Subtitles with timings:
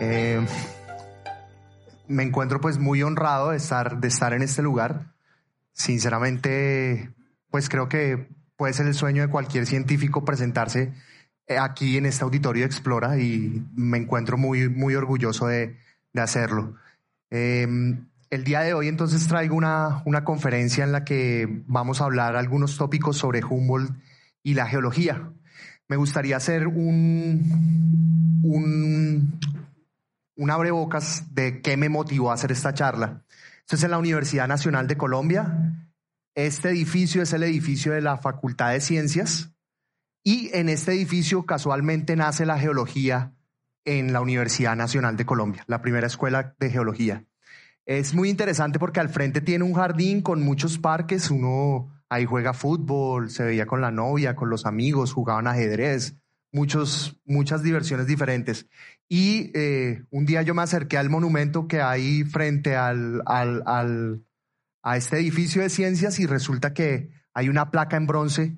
[0.00, 0.44] Eh,
[2.08, 5.12] me encuentro pues muy honrado de estar, de estar en este lugar.
[5.72, 7.10] Sinceramente,
[7.50, 10.92] pues creo que puede ser el sueño de cualquier científico presentarse
[11.46, 15.76] eh, aquí en este auditorio Explora y me encuentro muy, muy orgulloso de,
[16.12, 16.74] de hacerlo.
[17.30, 17.66] Eh,
[18.30, 22.36] el día de hoy entonces traigo una, una conferencia en la que vamos a hablar
[22.36, 23.92] algunos tópicos sobre Humboldt
[24.42, 25.32] y la geología.
[25.88, 29.40] Me gustaría hacer un, un,
[30.40, 33.22] un abrebocas de qué me motivó a hacer esta charla.
[33.58, 35.86] Esto es en la Universidad Nacional de Colombia.
[36.34, 39.52] Este edificio es el edificio de la Facultad de Ciencias
[40.24, 43.34] y en este edificio casualmente nace la geología
[43.84, 47.26] en la Universidad Nacional de Colombia, la primera escuela de geología.
[47.84, 52.54] Es muy interesante porque al frente tiene un jardín con muchos parques, uno ahí juega
[52.54, 56.16] fútbol, se veía con la novia, con los amigos, jugaban ajedrez,
[56.50, 58.66] muchos, muchas diversiones diferentes.
[59.12, 64.24] Y eh, un día yo me acerqué al monumento que hay frente al, al, al,
[64.84, 68.56] a este edificio de ciencias y resulta que hay una placa en bronce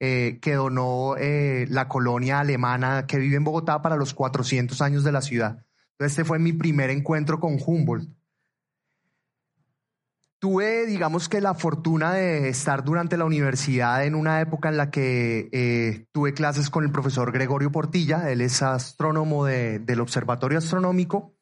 [0.00, 5.04] eh, que donó eh, la colonia alemana que vive en Bogotá para los 400 años
[5.04, 5.66] de la ciudad.
[5.92, 8.08] Entonces, este fue mi primer encuentro con Humboldt.
[10.40, 14.90] Tuve, digamos que la fortuna de estar durante la universidad en una época en la
[14.90, 20.56] que eh, tuve clases con el profesor Gregorio Portilla, él es astrónomo de, del Observatorio
[20.56, 21.34] Astronómico,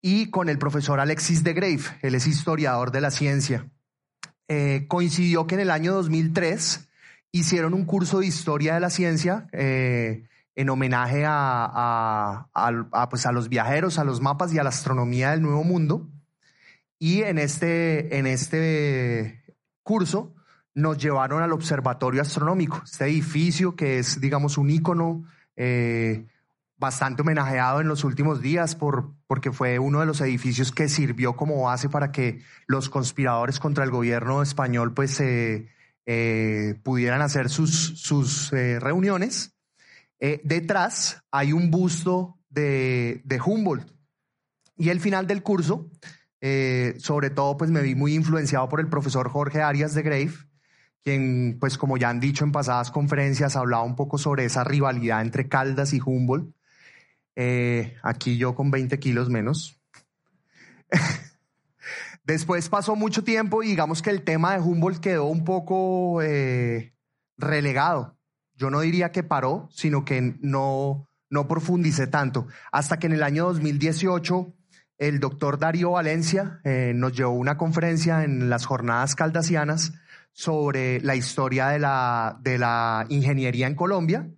[0.00, 3.68] y con el profesor Alexis de Grave, él es historiador de la ciencia.
[4.46, 6.88] Eh, coincidió que en el año 2003
[7.32, 13.32] hicieron un curso de historia de la ciencia eh, en homenaje a, a, pues a
[13.32, 16.08] los viajeros, a los mapas y a la astronomía del Nuevo Mundo.
[17.04, 19.44] Y en este, en este
[19.82, 20.34] curso
[20.72, 25.22] nos llevaron al Observatorio Astronómico, este edificio que es, digamos, un ícono
[25.54, 26.26] eh,
[26.78, 31.36] bastante homenajeado en los últimos días por, porque fue uno de los edificios que sirvió
[31.36, 35.68] como base para que los conspiradores contra el gobierno español pues eh,
[36.06, 39.54] eh, pudieran hacer sus, sus eh, reuniones.
[40.20, 43.92] Eh, detrás hay un busto de, de Humboldt.
[44.78, 45.90] Y el final del curso
[46.46, 50.34] eh, sobre todo, pues me vi muy influenciado por el profesor Jorge Arias de Grave,
[51.02, 55.22] quien, pues como ya han dicho en pasadas conferencias, hablaba un poco sobre esa rivalidad
[55.22, 56.54] entre Caldas y Humboldt.
[57.34, 59.80] Eh, aquí yo con 20 kilos menos.
[62.24, 66.92] Después pasó mucho tiempo y digamos que el tema de Humboldt quedó un poco eh,
[67.38, 68.18] relegado.
[68.54, 72.48] Yo no diría que paró, sino que no, no profundicé tanto.
[72.70, 74.54] Hasta que en el año 2018
[74.98, 79.92] el doctor Darío Valencia eh, nos llevó una conferencia en las jornadas caldasianas
[80.32, 84.28] sobre la historia de la, de la ingeniería en Colombia.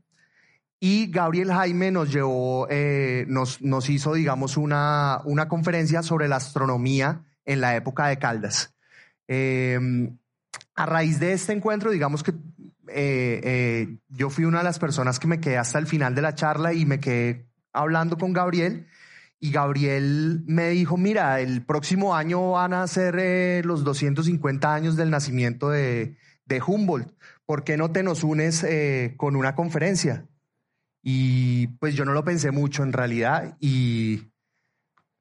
[0.78, 6.36] Y Gabriel Jaime nos llevó, eh, nos, nos hizo, digamos, una, una conferencia sobre la
[6.36, 8.74] astronomía en la época de Caldas.
[9.26, 9.78] Eh,
[10.74, 12.34] a raíz de este encuentro, digamos que
[12.88, 16.34] eh, yo fui una de las personas que me quedé hasta el final de la
[16.34, 18.86] charla y me quedé hablando con Gabriel
[19.38, 24.96] y Gabriel me dijo, mira, el próximo año van a ser eh, los 250 años
[24.96, 26.16] del nacimiento de,
[26.46, 27.12] de, Humboldt.
[27.44, 30.26] ¿Por qué no te nos unes eh, con una conferencia?
[31.02, 34.32] Y pues yo no lo pensé mucho en realidad y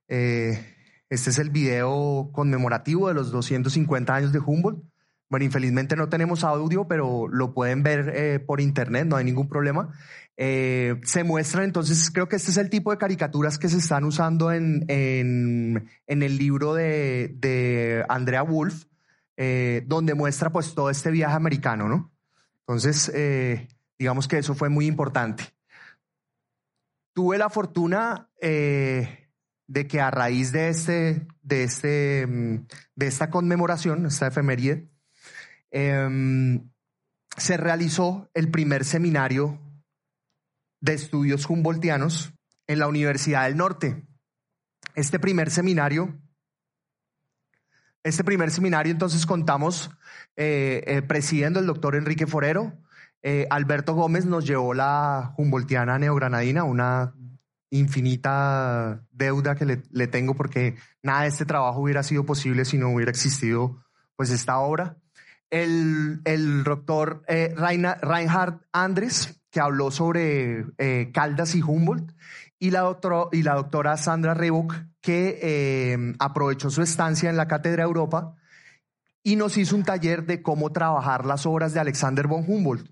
[0.08, 0.74] eh,
[1.10, 4.82] este es el video conmemorativo de los 250 años de Humboldt.
[5.30, 9.92] Bueno, infelizmente no tenemos audio, pero lo pueden ver por internet, no hay ningún problema.
[10.38, 14.04] Eh, se muestra entonces, creo que este es el tipo de caricaturas que se están
[14.04, 18.86] usando en, en, el libro de, de Andrea Wolf,
[19.38, 22.12] eh, donde muestra pues todo este viaje americano, ¿no?
[22.60, 25.46] Entonces, eh, digamos que eso fue muy importante.
[27.14, 34.06] Tuve la fortuna de que a raíz de este, de este, mm, de esta conmemoración,
[34.06, 34.90] esta efeméride,
[35.72, 36.60] eh,
[37.38, 39.60] se realizó el primer seminario
[40.86, 42.32] de estudios humboldtianos
[42.68, 44.08] en la Universidad del Norte.
[44.94, 46.22] Este primer seminario,
[48.04, 49.90] este primer seminario entonces contamos
[50.36, 52.78] eh, eh, presidiendo el doctor Enrique Forero.
[53.24, 57.16] Eh, Alberto Gómez nos llevó la Humboldtiana neogranadina, una
[57.72, 62.78] infinita deuda que le, le, tengo porque nada de este trabajo hubiera sido posible si
[62.78, 63.84] no hubiera existido
[64.16, 64.98] pues esta obra
[65.50, 72.12] el, el doctor Reinhard Andres, que habló sobre eh, Caldas y Humboldt,
[72.60, 77.48] y la, doctora, y la doctora Sandra Rebock, que eh, aprovechó su estancia en la
[77.48, 78.36] Cátedra Europa
[79.24, 82.92] y nos hizo un taller de cómo trabajar las obras de Alexander von Humboldt.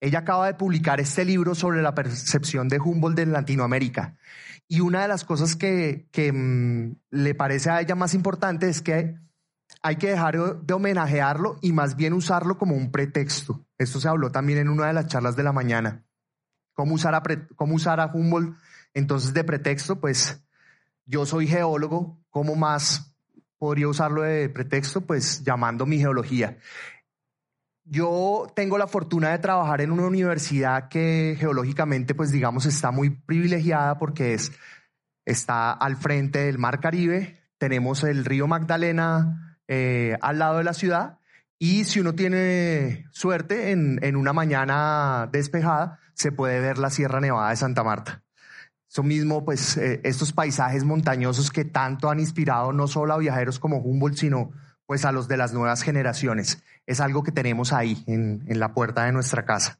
[0.00, 4.16] Ella acaba de publicar este libro sobre la percepción de Humboldt en Latinoamérica.
[4.66, 8.82] Y una de las cosas que, que mm, le parece a ella más importante es
[8.82, 9.14] que
[9.82, 13.64] hay que dejar de homenajearlo y más bien usarlo como un pretexto.
[13.78, 16.04] Esto se habló también en una de las charlas de la mañana.
[16.74, 17.22] ¿Cómo usar a,
[17.58, 18.56] usar a Humboldt
[18.94, 20.00] entonces de pretexto?
[20.00, 20.42] Pues
[21.06, 23.14] yo soy geólogo, ¿cómo más
[23.58, 25.00] podría usarlo de pretexto?
[25.00, 26.58] Pues llamando mi geología.
[27.84, 33.10] Yo tengo la fortuna de trabajar en una universidad que geológicamente, pues digamos, está muy
[33.10, 34.52] privilegiada porque es,
[35.24, 40.74] está al frente del Mar Caribe, tenemos el río Magdalena, eh, al lado de la
[40.74, 41.18] ciudad.
[41.60, 47.20] Y si uno tiene suerte, en, en, una mañana despejada, se puede ver la Sierra
[47.20, 48.24] Nevada de Santa Marta.
[48.90, 53.60] Eso mismo, pues, eh, estos paisajes montañosos que tanto han inspirado no solo a viajeros
[53.60, 54.50] como Humboldt, sino
[54.86, 56.64] pues a los de las nuevas generaciones.
[56.84, 59.78] Es algo que tenemos ahí, en, en la puerta de nuestra casa.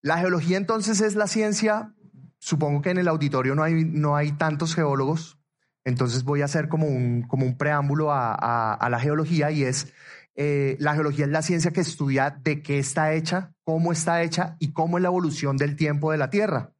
[0.00, 1.92] La geología entonces es la ciencia,
[2.38, 5.36] supongo que en el auditorio no hay, no hay tantos geólogos,
[5.84, 9.92] entonces voy a hacer como un, como un preámbulo a, la geología y es,
[10.36, 14.56] eh, la geología es la ciencia que estudia de qué está hecha, cómo está hecha
[14.60, 16.72] y cómo es la evolución del tiempo de la Tierra.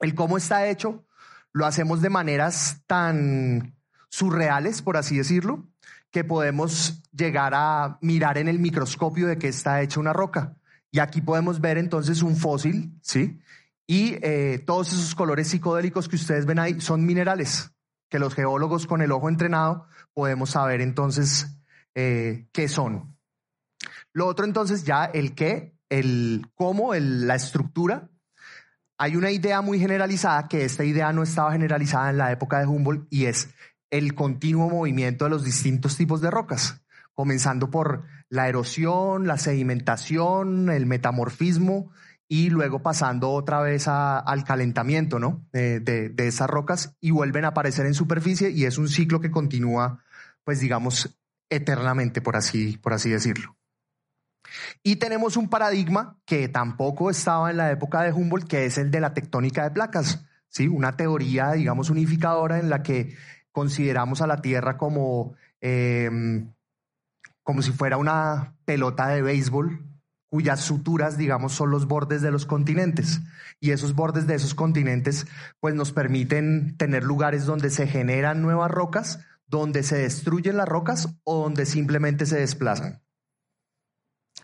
[0.00, 1.04] El cómo está hecho
[1.52, 3.74] lo hacemos de maneras tan
[4.10, 5.66] surreales, por así decirlo,
[6.10, 10.54] que podemos llegar a mirar en el microscopio de qué está hecha una roca.
[10.90, 13.40] Y aquí podemos ver entonces un fósil, ¿sí?
[13.86, 17.72] Y eh, todos esos colores psicodélicos que ustedes ven ahí son minerales
[18.08, 21.58] que los geólogos con el ojo entrenado podemos saber entonces
[21.94, 23.16] eh, qué son.
[24.12, 28.10] Lo otro entonces ya el qué, el cómo, la estructura.
[28.98, 32.66] Hay una idea muy generalizada que esta idea no estaba generalizada en la época de
[32.66, 33.50] Humboldt y es
[33.90, 36.82] el continuo movimiento de los distintos tipos de rocas,
[37.14, 41.90] comenzando por la erosión, la sedimentación, el metamorfismo
[42.28, 45.46] y luego pasando otra vez al calentamiento ¿no?
[45.50, 49.30] de, de, esas rocas y vuelven a aparecer en superficie y es un ciclo que
[49.30, 50.04] continúa,
[50.44, 53.56] pues digamos, eternamente, por así, por así decirlo.
[54.82, 58.90] Y tenemos un paradigma que tampoco estaba en la época de Humboldt, que es el
[58.90, 60.68] de la tectónica de placas, ¿sí?
[60.68, 63.16] una teoría, digamos, unificadora en la que
[63.52, 66.10] consideramos a la Tierra como, eh,
[67.42, 69.87] como si fuera una pelota de béisbol,
[70.28, 73.20] cuyas suturas, digamos, son los bordes de los continentes.
[73.60, 75.26] Y esos bordes de esos continentes,
[75.60, 81.08] pues nos permiten tener lugares donde se generan nuevas rocas, donde se destruyen las rocas
[81.24, 83.02] o donde simplemente se desplazan.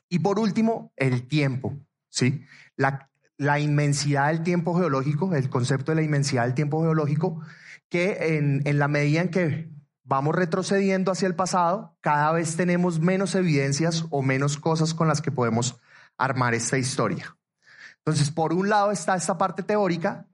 [0.08, 1.78] Y por último, el tiempo,
[2.08, 2.44] ¿sí?
[2.76, 7.40] La, la inmensidad del tiempo geológico, el concepto de la inmensidad del tiempo geológico,
[7.88, 9.70] que en, en la medida en que
[10.04, 15.20] vamos retrocediendo hacia el pasado, cada vez tenemos menos evidencias o menos cosas con las
[15.20, 15.80] que podemos
[16.16, 17.36] armar esta historia.
[17.98, 20.28] Entonces, por un lado está esta parte teórica,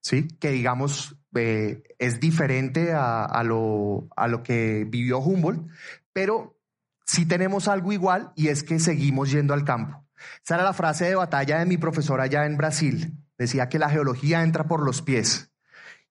[0.00, 0.28] ¿sí?
[0.40, 5.68] que digamos eh, es diferente a, lo, a lo que vivió Humboldt,
[6.12, 6.58] pero
[7.04, 10.06] sí tenemos algo igual y es que seguimos yendo al campo.
[10.42, 13.18] Esa era la frase de batalla de mi profesora allá en Brasil.
[13.36, 15.50] Decía que la geología entra por los pies.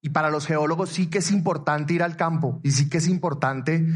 [0.05, 3.07] Y para los geólogos sí que es importante ir al campo y sí que es
[3.07, 3.87] importante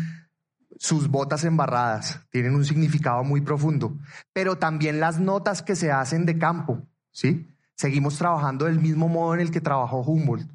[0.79, 2.21] sus botas embarradas.
[2.31, 3.95] Tienen un significado muy profundo.
[4.33, 7.47] Pero también las notas que se hacen de campo, ¿sí?
[7.75, 10.49] Seguimos trabajando del mismo modo en el que trabajó Humboldt.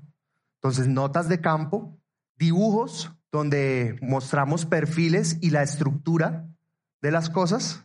[0.56, 1.96] Entonces, notas de campo,
[2.37, 6.49] dibujos donde mostramos perfiles y la estructura
[7.00, 7.84] de las cosas,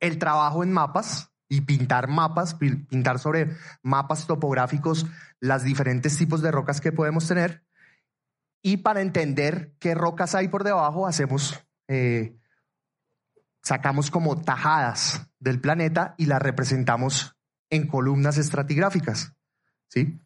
[0.00, 5.06] el trabajo en mapas, y pintar mapas, pintar sobre mapas topográficos
[5.40, 7.64] las diferentes tipos de rocas que podemos tener.
[8.62, 12.38] Y para entender qué rocas hay por debajo, hacemos, eh,
[13.62, 17.36] sacamos como tajadas del planeta y las representamos
[17.68, 19.34] en columnas estratigráficas.
[19.88, 20.18] ¿Sí?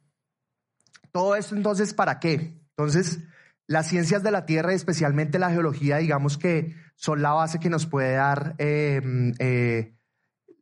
[1.10, 2.62] Todo esto entonces, ¿para qué?
[2.76, 3.18] Entonces,
[3.66, 7.87] las ciencias de la Tierra, especialmente la geología, digamos que son la base que nos
[7.87, 9.00] puede dar eh,
[9.38, 9.97] eh,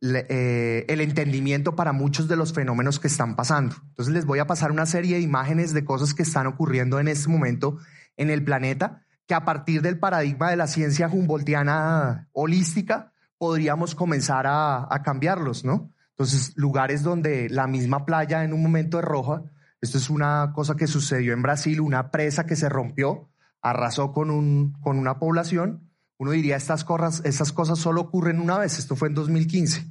[0.01, 3.75] eh, el entendimiento para muchos de los fenómenos que están pasando.
[3.89, 7.07] Entonces les voy a pasar una serie de imágenes de cosas que están ocurriendo en
[7.07, 7.79] este momento
[8.15, 14.45] en el planeta, que a partir del paradigma de la ciencia humboldtiana holística podríamos comenzar
[14.47, 15.91] a, cambiarlos, ¿no?
[16.11, 19.43] Entonces, lugares donde la misma playa en un momento es roja,
[19.81, 23.29] esto es una cosa que sucedió en Brasil, una presa que se rompió,
[23.61, 25.86] arrasó con, un, con una población,
[26.17, 29.85] uno diría, estas cosas, estas cosas solo ocurren una vez, esto fue en 2015.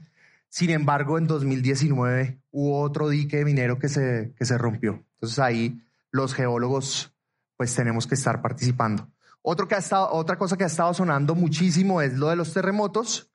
[0.48, 5.04] Sin embargo, en 2019 hubo otro dique minero que se, que se rompió.
[5.14, 7.12] Entonces ahí los geólogos
[7.56, 9.08] pues tenemos que estar participando.
[9.42, 12.52] Otro que ha estado, otra cosa que ha estado sonando muchísimo es lo de los
[12.52, 13.30] terremotos.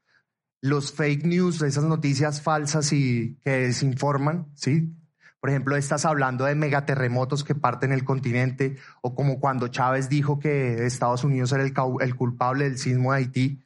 [0.63, 4.93] los fake news, esas noticias falsas y que desinforman, ¿sí?
[5.41, 10.37] Por ejemplo, estás hablando de megaterremotos que parten el continente, o como cuando Chávez dijo
[10.37, 13.63] que Estados Unidos era el, culpable del sismo de Haití,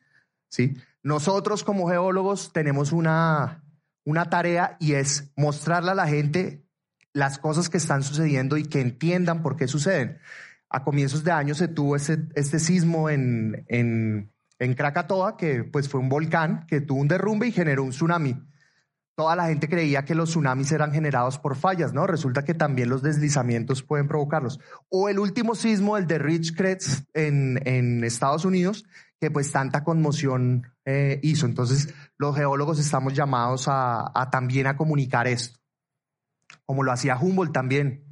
[0.47, 0.77] ¿sí?
[1.03, 3.61] Nosotros como geólogos tenemos una,
[4.05, 6.65] una tarea y es mostrarle a la gente
[7.11, 10.17] las cosas que están sucediendo y que entiendan por qué suceden.
[10.69, 15.89] A comienzos de año se tuvo este, este sismo en, en, en Krakatoa, que pues
[15.89, 18.41] fue un volcán que tuvo un derrumbe y generó un tsunami.
[19.15, 22.05] Toda la gente creía que los tsunamis eran generados por fallas, ¿no?
[22.05, 24.59] Resulta que también los deslizamientos pueden provocarlos.
[24.89, 28.85] O el último sismo, el de Ridgecrest en, Estados Unidos,
[29.21, 31.45] que pues tanta conmoción eh, hizo.
[31.45, 35.59] Entonces, los geólogos estamos llamados a, a también a comunicar esto,
[36.65, 38.03] como lo hacía Humboldt también.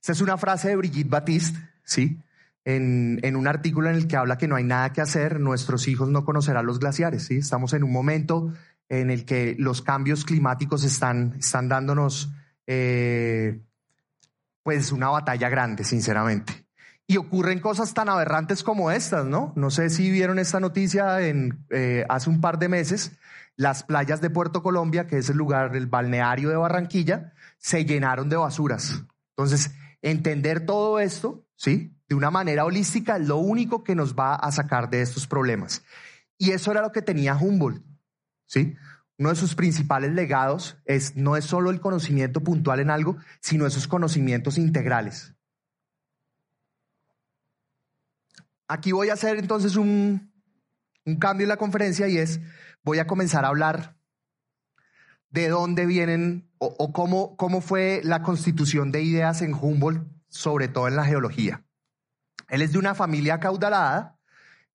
[0.00, 2.22] Esta es una frase de Brigitte Batiste, ¿sí?
[2.64, 5.86] En, en, un artículo en el que habla que no hay nada que hacer, nuestros
[5.86, 7.36] hijos no conocerán los glaciares, ¿sí?
[7.36, 8.52] Estamos en un momento
[8.88, 12.30] en el que los cambios climáticos están, están dándonos,
[12.66, 13.60] eh,
[14.62, 16.66] pues, una batalla grande, sinceramente.
[17.08, 19.52] Y ocurren cosas tan aberrantes como estas, ¿no?
[19.54, 23.12] No sé si vieron esta noticia eh, hace un par de meses.
[23.54, 28.28] Las playas de Puerto Colombia, que es el lugar, el balneario de Barranquilla, se llenaron
[28.28, 29.04] de basuras.
[29.36, 29.70] Entonces,
[30.02, 31.96] entender todo esto, ¿sí?
[32.08, 35.82] De una manera holística, lo único que nos va a sacar de estos problemas.
[36.38, 37.82] Y eso era lo que tenía Humboldt,
[38.46, 38.76] ¿sí?
[39.18, 43.66] Uno de sus principales legados es, no es solo el conocimiento puntual en algo, sino
[43.66, 45.34] esos conocimientos integrales.
[48.68, 50.32] Aquí voy a hacer entonces un,
[51.06, 52.40] un cambio en la conferencia y es,
[52.82, 53.96] voy a comenzar a hablar
[55.30, 60.88] de dónde vienen o, cómo, cómo fue la constitución de ideas en Humboldt, sobre todo
[60.88, 61.64] en la geología.
[62.48, 64.18] Él es de una familia acaudalada.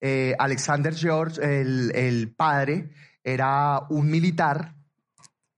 [0.02, 2.92] Eh, Alexander George, el, el, padre,
[3.24, 4.76] era un militar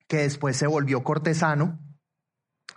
[0.08, 1.80] que después se volvió cortesano.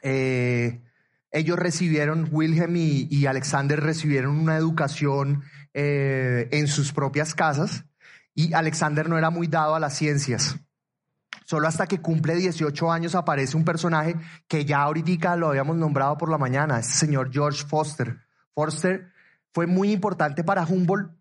[0.02, 0.82] Eh,
[1.30, 5.42] ellos recibieron, Wilhelm y, Alexander recibieron una educación
[5.74, 7.84] eh, en sus propias casas
[8.34, 10.56] y Alexander no era muy dado a las ciencias.
[11.44, 14.16] Solo hasta que cumple 18 años aparece un personaje
[14.48, 18.18] que ya ahorita lo habíamos nombrado por la mañana, este señor George Foster.
[18.54, 19.12] Foster
[19.52, 21.15] fue muy importante para Humboldt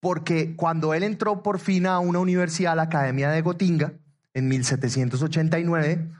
[0.00, 3.92] porque cuando él entró por fin a una universidad, a la Academia de Gotinga,
[4.34, 6.10] en 1789,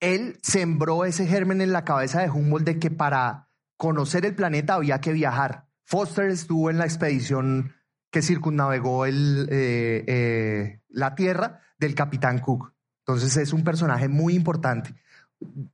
[0.00, 4.74] él sembró ese germen en la cabeza de Humboldt de que para conocer el planeta
[4.74, 5.66] había que viajar.
[5.84, 7.72] Foster estuvo en la expedición
[8.10, 9.12] que circunnavegó eh,
[9.50, 12.72] eh, la Tierra del capitán Cook.
[13.06, 14.94] Entonces es un personaje muy importante.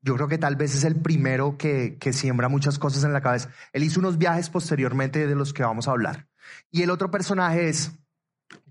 [0.02, 3.20] Yo creo que tal vez es el primero que, que siembra muchas cosas en la
[3.20, 3.50] cabeza.
[3.72, 6.28] Él hizo unos viajes posteriormente de los que vamos a hablar.
[6.70, 7.92] Y el otro personaje es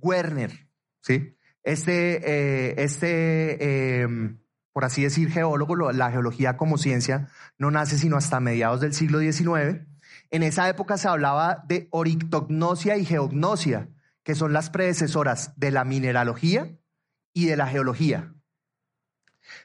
[0.02, 0.70] Werner,
[1.02, 1.36] ¿sí?
[1.64, 3.58] Este, eh, este
[4.04, 4.08] eh,
[4.76, 9.20] por así decir, geólogo, la geología como ciencia no nace sino hasta mediados del siglo
[9.20, 9.88] XIX.
[10.32, 13.88] En esa época se hablaba de orictognosia y geognosia,
[14.24, 16.78] que son las predecesoras de la mineralogía
[17.32, 18.34] y de la geología.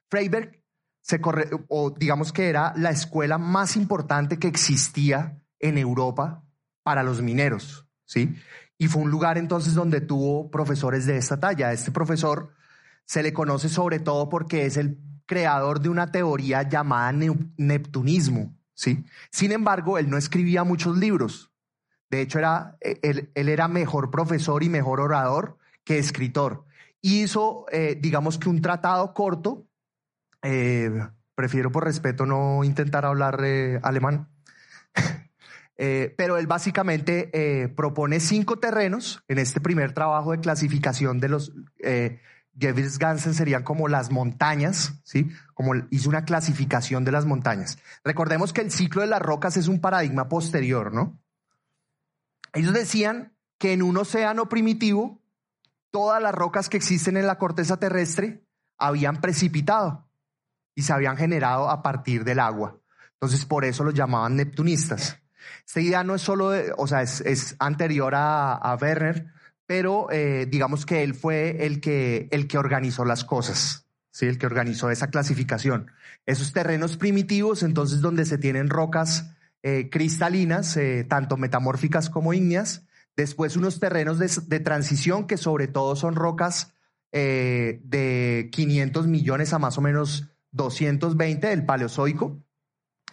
[0.08, 0.59] Freiberg
[1.02, 6.44] se corre, o digamos que era la escuela más importante que existía en Europa
[6.82, 8.34] para los mineros, ¿sí?
[8.78, 11.72] Y fue un lugar entonces donde tuvo profesores de esta talla.
[11.72, 12.54] Este profesor
[13.04, 19.04] se le conoce sobre todo porque es el creador de una teoría llamada neptunismo, ¿sí?
[19.30, 21.52] Sin embargo, él no escribía muchos libros.
[22.10, 26.64] De hecho, era, él, él era mejor profesor y mejor orador que escritor.
[27.00, 29.66] Hizo, eh, digamos que un tratado corto,
[30.42, 30.90] eh,
[31.34, 34.28] prefiero por respeto no intentar hablar eh, alemán,
[35.78, 41.52] eh, pero él básicamente propone cinco terrenos en este primer trabajo de clasificación de los
[41.78, 42.20] eh,
[42.58, 45.30] Gewürzgansen serían como las montañas, ¿sí?
[45.54, 47.78] Como hizo una clasificación de las montañas.
[48.04, 51.18] Recordemos que el ciclo de las rocas es un paradigma posterior, ¿no?
[52.52, 55.22] Ellos decían que en un océano primitivo
[55.90, 58.44] todas las rocas que existen en la corteza terrestre
[58.76, 60.09] habían precipitado
[60.74, 62.78] y se habían generado a partir del agua.
[63.14, 65.18] Entonces por eso los llamaban neptunistas.
[65.66, 69.26] Esta idea no es solo, de, o sea, es, es anterior a, a, Werner,
[69.66, 74.26] pero eh, digamos que él fue el que, el que organizó las cosas, ¿sí?
[74.26, 75.90] el que organizó esa clasificación.
[76.26, 79.30] Esos terrenos primitivos, entonces, donde se tienen rocas
[79.62, 82.86] eh, cristalinas, eh, tanto metamórficas como ígneas,
[83.16, 86.72] después unos terrenos de, de transición que sobre todo son rocas
[87.12, 92.42] eh, de 500 millones a más o menos 220 del Paleozoico,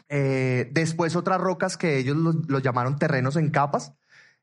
[0.10, 3.94] eh, después otras rocas que ellos los, llamaron terrenos en capas,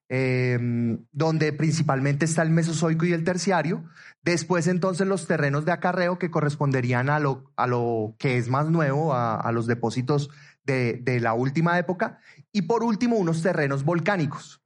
[0.09, 3.85] em, donde principalmente está el Mesozoico y el Terciario.
[4.23, 8.69] Después entonces los terrenos de acarreo que corresponderían a lo, a lo que es más
[8.69, 10.31] nuevo, a, los depósitos
[10.65, 12.19] de, de la última época.
[12.53, 14.63] Y por último, unos terrenos volcánicos.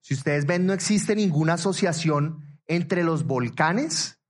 [0.00, 4.20] Si ustedes ven, no existe ninguna asociación entre los volcanes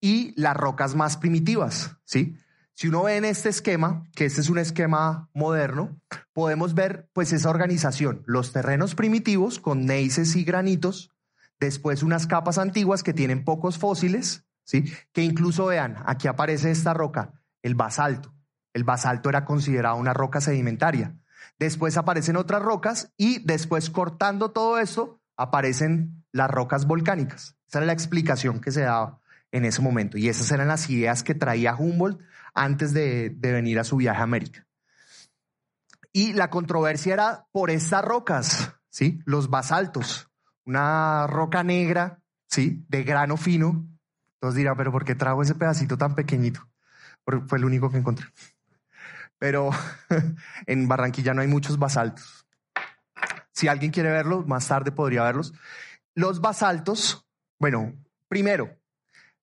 [0.00, 2.36] y las rocas más primitivas, ¿sí?
[2.80, 6.00] Si uno ve en este esquema, que este es un esquema moderno,
[6.32, 11.12] podemos ver pues esa organización, los terrenos primitivos con neises y granitos,
[11.58, 14.90] después unas capas antiguas que tienen pocos fósiles, ¿sí?
[15.12, 18.32] Que incluso vean, aquí aparece esta roca, el basalto.
[18.72, 21.18] El basalto era considerado una roca sedimentaria.
[21.58, 27.56] Después aparecen otras rocas y después cortando todo eso aparecen las rocas volcánicas.
[27.68, 29.20] Esa era la explicación que se daba
[29.52, 32.22] en ese momento y esas eran las ideas que traía Humboldt
[32.54, 34.66] antes de, venir a su viaje a América.
[36.12, 39.20] Y la controversia era por estas rocas, ¿sí?
[39.24, 40.28] Los basaltos,
[40.64, 42.84] una roca negra, ¿sí?
[42.88, 43.86] De grano fino.
[44.34, 46.66] Entonces dirán, pero ¿por qué trajo ese pedacito tan pequeñito?
[47.46, 48.26] fue el único que encontré.
[49.38, 49.70] Pero
[50.66, 52.46] en Barranquilla no hay muchos basaltos.
[53.52, 55.52] Si alguien quiere verlos, más tarde podría verlos.
[56.14, 57.26] Los basaltos,
[57.58, 57.94] bueno,
[58.26, 58.79] primero,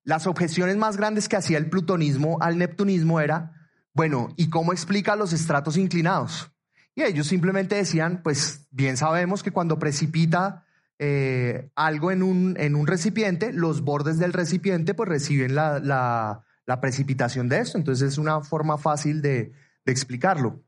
[0.08, 5.16] las objeciones más grandes que hacía el plutonismo al neptunismo era, bueno, ¿y cómo explica
[5.16, 6.50] los estratos inclinados?
[6.94, 10.64] Y ellos simplemente decían, pues bien sabemos que cuando precipita
[10.98, 16.80] eh, algo en un, en un recipiente, los bordes del recipiente pues reciben la, la,
[16.80, 17.76] precipitación de esto.
[17.76, 19.52] Entonces es una forma fácil de,
[19.84, 20.62] de explicarlo.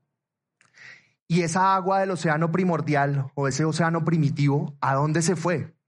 [1.26, 5.80] Y esa agua del océano primordial o ese océano primitivo, ¿a dónde se fue?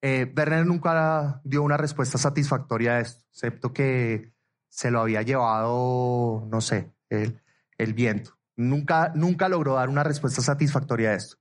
[0.00, 4.32] Eh, Werner nunca dio una respuesta satisfactoria a esto, excepto que
[4.68, 8.38] se lo había llevado, no sé, el, viento.
[8.56, 11.36] Nunca, nunca logró dar una respuesta satisfactoria a esto.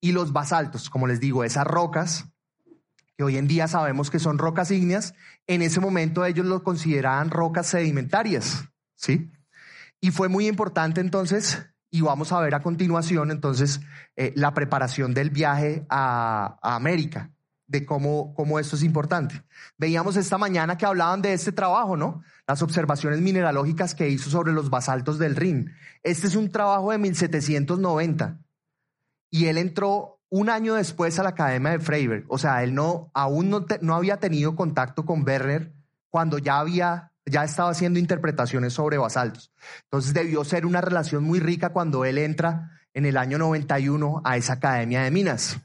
[0.00, 2.26] Y los basaltos, como les digo, esas rocas,
[3.16, 5.14] que hoy en día sabemos que son rocas ígneas,
[5.46, 9.32] en ese momento ellos lo consideraban rocas sedimentarias, ¿sí?
[10.00, 13.80] Y fue muy importante entonces, y vamos a ver a continuación entonces,
[14.16, 17.35] eh, la preparación del viaje a América
[17.66, 19.42] de cómo, cómo esto es importante.
[19.76, 22.22] Veíamos esta mañana que hablaban de este trabajo, ¿no?
[22.46, 25.72] Las observaciones mineralógicas que hizo sobre los basaltos del Rin.
[26.02, 28.38] Este es un trabajo de 1790
[29.30, 32.24] y él entró un año después a la Academia de Freiberg.
[32.28, 35.72] O sea, él no, aún no, no había tenido contacto con Werner
[36.10, 39.52] cuando ya había, ya estaba haciendo interpretaciones sobre basaltos.
[39.84, 44.36] Entonces debió ser una relación muy rica cuando él entra en el año 91 a
[44.36, 45.58] esa Academia de Minas.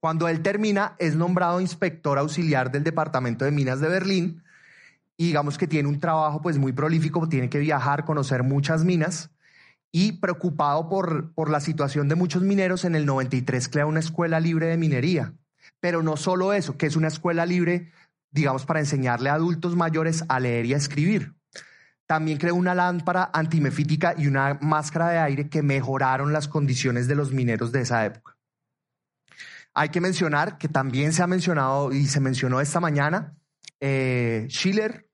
[0.00, 4.42] Cuando él termina, es nombrado inspector auxiliar del Departamento de Minas de Berlín
[5.18, 9.30] y digamos que tiene un trabajo pues muy prolífico, tiene que viajar, conocer muchas minas
[9.92, 14.40] y preocupado por, por la situación de muchos mineros, en el 93 crea una escuela
[14.40, 15.34] libre de minería.
[15.80, 17.92] Pero no solo eso, que es una escuela libre,
[18.30, 21.34] digamos, para enseñarle a adultos mayores a leer y a escribir.
[22.06, 27.16] También creó una lámpara antimefítica y una máscara de aire que mejoraron las condiciones de
[27.16, 28.39] los mineros de esa época.
[29.74, 33.36] Hay que mencionar que también se ha mencionado y se mencionó esta mañana
[33.80, 35.08] eh, Schiller,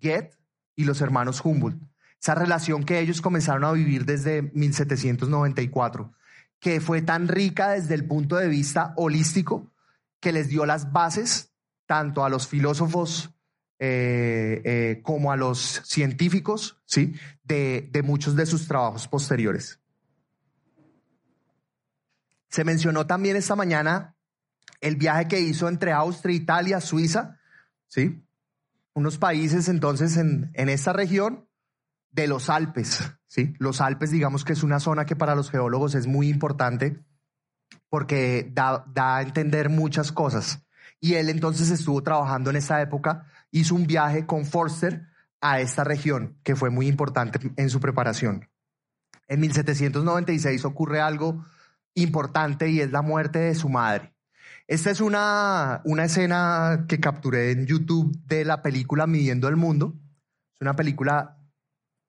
[0.00, 0.36] Goethe
[0.76, 1.80] y los hermanos Humboldt.
[2.20, 6.12] Esa relación que ellos comenzaron a vivir desde 1794,
[6.58, 9.72] que fue tan rica desde el punto de vista holístico
[10.20, 11.54] que les dio las bases
[11.86, 13.30] tanto a los filósofos
[13.78, 17.14] eh, eh, como a los científicos, ¿sí?
[17.42, 19.79] De, de muchos de sus trabajos posteriores.
[22.50, 24.16] Se mencionó también esta mañana
[24.80, 27.38] el viaje que hizo entre Austria, Italia, Suiza,
[27.86, 28.24] ¿sí?
[28.92, 31.48] Unos países entonces en, en esta región
[32.10, 33.54] de los Alpes, ¿sí?
[33.58, 37.04] Los Alpes, digamos que es una zona que para los geólogos es muy importante
[37.88, 40.66] porque da, da a entender muchas cosas.
[41.00, 45.08] Y él entonces estuvo trabajando en esa época, hizo un viaje con Forster
[45.40, 48.48] a esta región, que fue muy importante en su preparación.
[49.28, 51.44] En 1796 ocurre algo
[51.94, 54.14] importante y es la muerte de su madre.
[54.66, 59.94] Esta es una, una escena que capturé en YouTube de la película Midiendo el Mundo.
[60.54, 61.38] Es una película,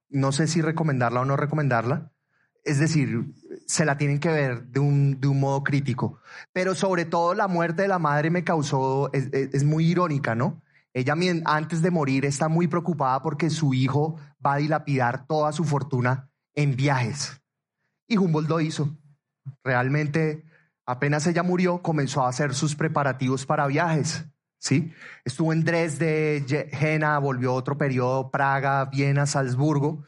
[0.09, 2.11] no sé si recomendarla o no recomendarla.
[2.63, 3.33] Es decir,
[3.65, 6.19] se la tienen que ver de un, de un modo crítico.
[6.53, 10.61] Pero sobre todo la muerte de la madre me causó, es, es muy irónica, ¿no?
[10.93, 11.15] Ella
[11.45, 16.29] antes de morir está muy preocupada porque su hijo va a dilapidar toda su fortuna
[16.53, 17.41] en viajes.
[18.07, 18.97] Y Humboldt lo hizo.
[19.63, 20.43] Realmente,
[20.85, 24.25] apenas ella murió, comenzó a hacer sus preparativos para viajes.
[24.61, 24.93] ¿sí?
[25.25, 30.05] Estuvo en Dresde, Jena, volvió otro periodo, Praga, Viena, Salzburgo.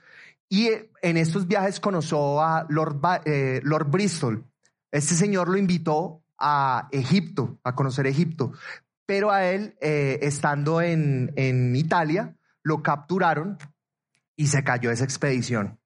[0.48, 4.46] Y eh, en estos viajes conoció a Lord, eh, Lord Bristol,
[4.92, 8.54] Este señor lo invitó a Egipto, a conocer Egipto,
[9.06, 13.58] pero a él, eh, estando en, en Italia, lo capturaron
[14.36, 15.80] y se cayó esa expedición.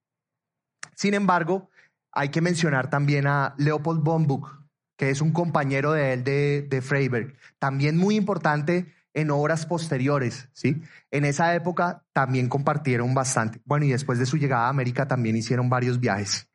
[0.96, 1.70] Sin embargo,
[2.18, 4.50] hay que mencionar también a Leopold Buch,
[4.98, 10.50] que es un compañero de él de, de Freiberg, también muy importante en obras posteriores,
[10.54, 10.82] ¿sí?
[11.12, 13.62] En esa época también compartieron bastante.
[13.66, 16.50] Bueno, y después de su llegada a América también hicieron varios viajes.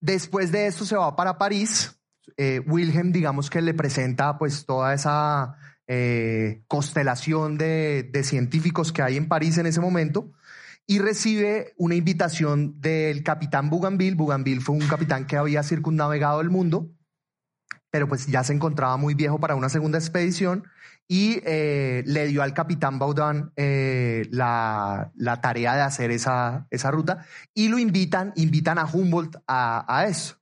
[0.00, 1.98] Después de esto se va para París.
[2.36, 9.16] Eh, Wilhelm, digamos que le presenta pues toda esa eh, constelación de, científicos que hay
[9.16, 10.32] en París en ese momento
[10.86, 14.16] y recibe una invitación del capitán Bougainville.
[14.16, 16.90] Bougainville fue un capitán que había circunnavegado el mundo,
[17.90, 20.64] pero pues ya se encontraba muy viejo para una segunda expedición
[21.08, 27.24] y eh, le dio al capitán Baudin eh, la, tarea de hacer esa, esa ruta
[27.54, 30.36] y lo invitan, invitan a Humboldt a, a eso.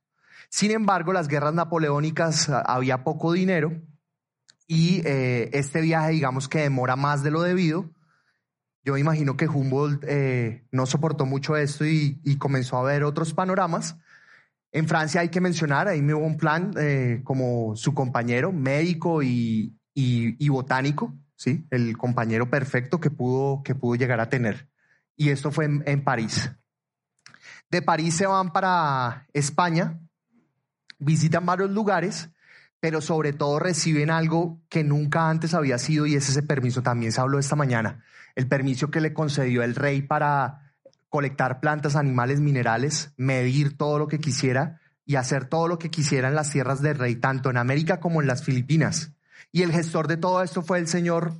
[0.49, 3.81] Sin embargo, las guerras napoleónicas ah, había poco dinero
[4.67, 7.89] y eh, este viaje, digamos que demora más de lo debido.
[8.85, 13.33] Yo me imagino que Humboldt eh, no soportó mucho esto y, comenzó a ver otros
[13.33, 13.97] panoramas.
[14.71, 19.23] En Francia hay que mencionar, ahí me hubo un plan eh, como su compañero médico
[19.23, 19.75] y,
[20.47, 21.65] botánico, ¿sí?
[21.71, 24.69] el compañero perfecto que pudo, que pudo llegar a tener.
[25.15, 26.51] Y esto fue en París.
[27.71, 29.99] De París se van para España,
[30.99, 32.29] visitan varios lugares
[32.85, 36.83] pero sobre todo reciben algo que nunca antes había sido y es ese permiso.
[36.83, 38.03] También se habló esta mañana.
[38.35, 40.71] El permiso que le concedió el rey para
[41.09, 46.27] colectar plantas, animales, minerales, medir todo lo que quisiera y hacer todo lo que quisiera
[46.27, 49.13] en las tierras del rey, tanto en América como en las Filipinas.
[49.51, 51.33] Y el gestor de todo esto fue el señor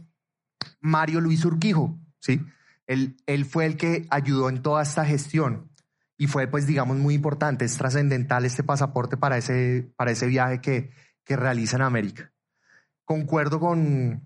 [0.81, 2.43] Mario Luis Urquijo, ¿sí?
[2.87, 5.69] Él, él fue el que ayudó en toda esta gestión
[6.17, 10.59] y fue, pues, digamos, muy importante, es trascendental este pasaporte para ese, para ese viaje
[10.59, 12.31] que, que realiza en América.
[13.03, 14.25] Concuerdo con,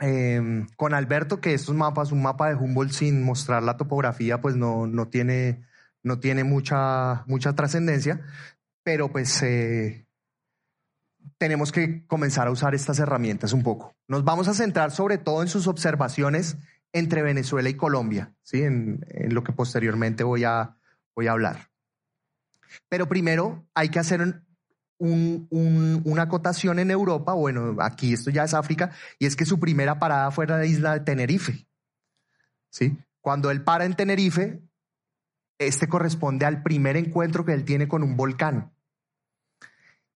[0.00, 4.56] em, con Alberto que estos mapas, un mapa de Humboldt sin mostrar la topografía, pues
[4.56, 5.64] no, no tiene,
[6.02, 8.20] no tiene mucha, mucha trascendencia,
[8.82, 10.06] pero pues eh,
[11.38, 13.94] tenemos que comenzar a usar estas herramientas un poco.
[14.08, 16.56] Nos vamos a centrar sobre todo en sus observaciones
[16.92, 18.62] entre Venezuela y Colombia, ¿sí?
[18.62, 20.76] en, en lo que posteriormente voy a,
[21.14, 21.70] voy a hablar.
[22.88, 24.43] Pero primero hay que hacer
[25.04, 29.98] una acotación en Europa, bueno, aquí esto ya es África, y es que su primera
[29.98, 31.66] parada fue la isla de Tenerife.
[32.70, 32.96] ¿Sí?
[33.20, 34.62] Cuando él para en Tenerife,
[35.58, 38.72] este corresponde al primer encuentro que él tiene con un volcán.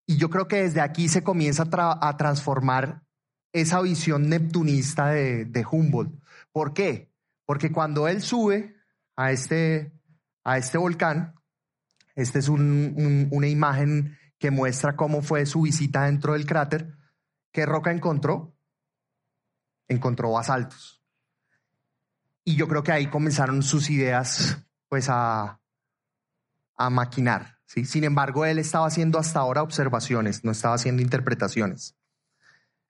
[0.06, 3.04] Y yo creo que desde aquí se comienza a, transformar
[3.52, 6.18] esa visión neptunista de, Humboldt.
[6.52, 7.12] ¿Por qué?
[7.46, 8.76] Porque cuando él sube
[9.16, 9.92] a este,
[10.44, 11.36] a este volcán,
[12.16, 16.96] esta es una imagen que muestra cómo fue su visita dentro del cráter.
[17.52, 18.56] ¿Qué roca encontró?
[19.88, 21.04] Encontró basaltos.
[22.44, 25.60] Y yo creo que ahí comenzaron sus ideas pues a,
[26.78, 27.60] a maquinar.
[27.66, 27.86] ¿sí?
[27.86, 31.98] Sin embargo, él estaba haciendo hasta ahora observaciones, no estaba haciendo interpretaciones.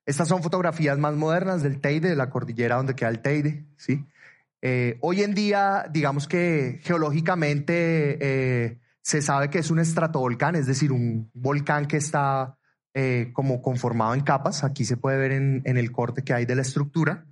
[0.06, 3.66] Estas son fotografías más modernas del Teide, de la cordillera donde queda el Teide.
[3.78, 4.06] ¿sí?
[4.62, 10.68] Eh, hoy en día, digamos que geológicamente eh, se sabe que es un estratovolcán, es
[10.68, 12.58] decir, un volcán que está
[12.94, 14.66] eh, como conformado en capas.
[14.66, 17.26] Aquí se puede ver en, el corte que hay de la estructura.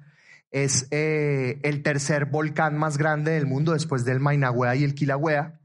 [0.52, 5.60] Es eh, el tercer volcán más grande del mundo después del Mainagüea y el Kilauea.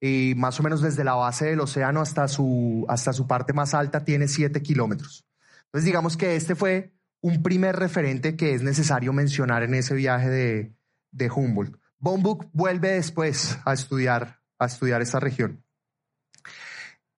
[0.00, 3.74] Y más o menos desde la base del océano hasta su, hasta su parte más
[3.74, 5.26] alta tiene siete kilómetros.
[5.64, 10.30] Entonces digamos que este fue un primer referente que es necesario mencionar en ese viaje
[10.30, 10.72] de,
[11.10, 11.76] de Humboldt.
[11.98, 15.64] Bombuk vuelve después a estudiar a estudiar esta región.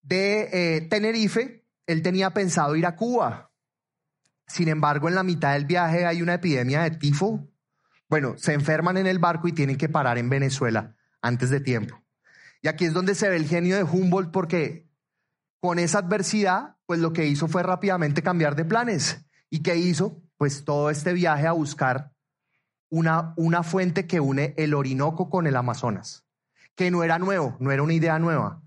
[0.03, 3.53] De eh, Tenerife, él tenía pensado ir a Cuba.
[4.47, 7.49] Sin embargo, en la mitad del viaje hay una epidemia de tifo.
[8.09, 12.03] Bueno, se enferman en el barco y tienen que parar en Venezuela antes de tiempo.
[12.63, 14.89] Y aquí es donde se ve el genio de Humboldt porque
[15.61, 19.25] con esa adversidad, pues lo que hizo fue rápidamente cambiar de planes.
[19.49, 20.23] ¿Y qué hizo?
[20.37, 22.13] Pues todo este viaje a buscar
[22.89, 26.27] una, una fuente que une el Orinoco con el Amazonas
[26.77, 28.63] que no era nuevo, no era una idea nueva,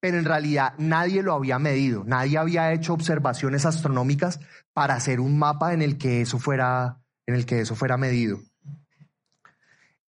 [0.00, 4.40] pero en realidad nadie lo había medido, nadie había hecho observaciones astronómicas
[4.72, 8.40] para hacer un mapa en el que eso fuera, en el que eso fuera medido.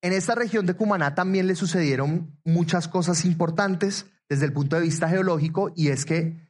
[0.02, 4.82] En esta región de Cumaná también le sucedieron muchas cosas importantes desde el punto de
[4.82, 6.48] vista geológico y es que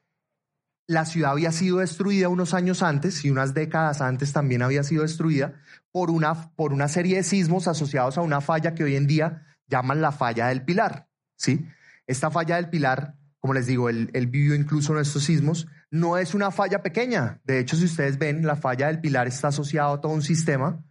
[0.86, 5.02] la ciudad había sido destruida unos años antes y unas décadas antes también había sido
[5.02, 5.54] destruida
[5.92, 9.49] por una, por una serie de sismos asociados a una falla que hoy en día
[9.70, 11.66] llaman la falla del Pilar, ¿sí?
[12.06, 16.18] Esta falla del Pilar como les digo, él, él, vivió incluso en estos sismos, no
[16.18, 17.40] es una falla pequeña.
[17.44, 20.84] De hecho, si ustedes ven, la falla del Pilar está asociada a todo un sistema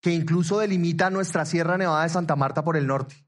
[0.00, 3.26] que incluso delimita nuestra Sierra Nevada de Santa Marta por el norte.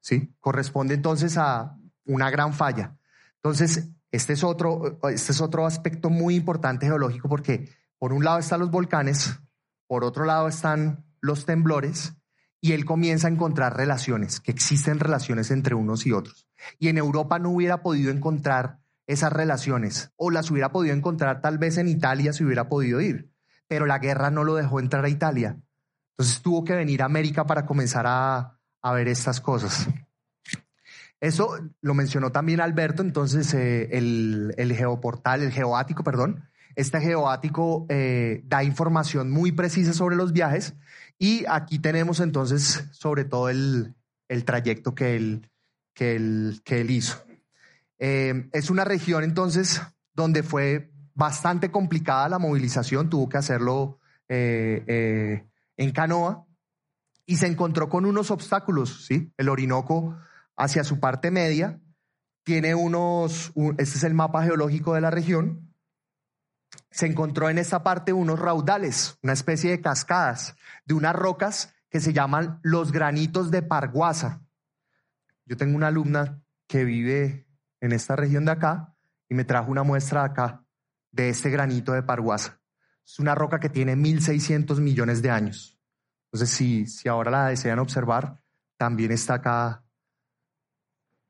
[0.00, 0.34] ¿Sí?
[0.40, 2.96] Corresponde entonces a una gran falla.
[3.36, 8.38] Entonces, este es otro, este es otro aspecto muy importante geológico porque por un lado
[8.38, 9.40] están los volcanes,
[9.86, 12.12] por otro lado están los temblores
[12.66, 16.48] y él comienza a encontrar relaciones, que existen relaciones entre unos y otros.
[16.80, 21.58] Y en Europa no hubiera podido encontrar esas relaciones o las hubiera podido encontrar tal
[21.58, 23.30] vez en Italia si hubiera podido ir,
[23.68, 25.56] pero la guerra no lo dejó entrar a Italia.
[26.10, 29.86] Entonces tuvo que venir a América para comenzar a, a ver estas cosas.
[31.20, 36.48] Eso lo mencionó también Alberto, entonces eh, el, el, geoportal, el geoático, perdón.
[36.74, 40.74] Este geoático eh, da información muy precisa sobre los viajes
[41.18, 43.94] y aquí tenemos entonces sobre todo el,
[44.28, 45.50] el trayecto que él,
[45.94, 47.24] que que él hizo.
[47.98, 49.80] Eh, es una región entonces
[50.12, 53.98] donde fue bastante complicada la movilización, tuvo que hacerlo
[54.28, 56.46] en canoa
[57.26, 59.32] y se encontró con unos obstáculos, ¿sí?
[59.36, 60.18] El Orinoco
[60.56, 61.80] hacia su parte media
[62.44, 65.74] tiene unos, este es el mapa geológico de la región,
[66.90, 70.55] se encontró en esta parte unos raudales, una especie de cascadas
[70.86, 74.42] de unas rocas que se llaman los granitos de Parguasa.
[75.44, 77.48] Yo tengo una alumna que vive
[77.80, 78.96] en esta región de acá
[79.28, 80.64] y me trajo una muestra acá
[81.10, 82.60] de este granito de Parguasa.
[83.04, 85.78] Es una roca que tiene 1.600 millones de años.
[86.26, 88.42] Entonces, si, si ahora la desean observar,
[88.76, 89.86] también está acá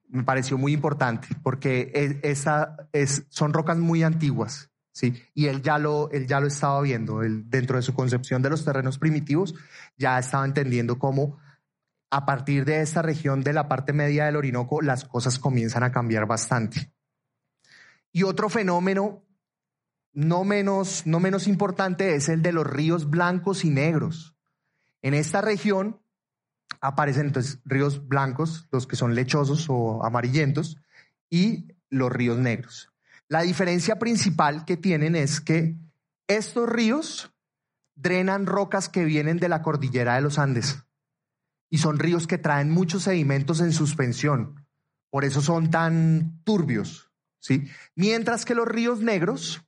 [0.09, 5.13] me pareció muy importante porque esa es, son rocas muy antiguas, ¿sí?
[5.35, 8.49] Y él ya lo, él ya lo estaba viendo, él, dentro de su concepción de
[8.49, 9.55] los terrenos primitivos,
[9.99, 11.39] ya estaba entendiendo cómo
[12.11, 15.93] a partir de esta región de la parte media del Orinoco las cosas comienzan a
[15.93, 16.95] cambiar bastante.
[18.11, 19.23] Y otro fenómeno
[20.15, 24.35] no menos, no menos importante es el de los ríos blancos y negros.
[25.03, 26.01] En esta región
[26.81, 30.79] aparecen entonces ríos blancos, los que son lechosos o amarillentos,
[31.29, 32.96] y los ríos negros.
[33.29, 35.77] La diferencia principal que tienen es que
[36.29, 37.33] estos ríos
[37.97, 40.85] drenan rocas que vienen de la cordillera de los Andes
[41.69, 44.67] y son ríos que traen muchos sedimentos en suspensión,
[45.11, 47.11] por eso son tan turbios,
[47.41, 47.69] ¿sí?
[47.95, 49.63] Mientras que los ríos negros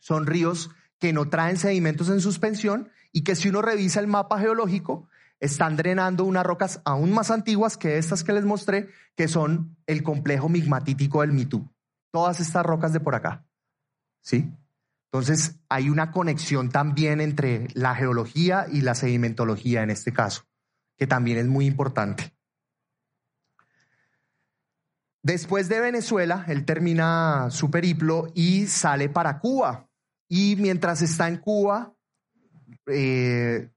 [0.00, 4.38] son ríos que no traen sedimentos en suspensión y que si uno revisa el mapa
[4.38, 5.08] geológico,
[5.40, 10.02] están drenando unas rocas aún más antiguas que estas que les mostré, que son el
[10.02, 11.68] complejo migmatítico del Mitú.
[12.12, 13.44] Todas estas rocas de por acá.
[14.20, 14.52] ¿Sí?
[15.10, 20.44] Entonces, hay una conexión también entre la geología y la sedimentología en este caso,
[20.96, 22.32] que también es muy importante.
[25.22, 29.88] Después de Venezuela, él termina su periplo y sale para Cuba.
[30.28, 31.94] Y mientras está en Cuba,
[32.86, 33.70] eh,